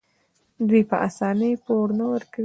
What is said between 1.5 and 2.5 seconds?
پور نه ورکوي.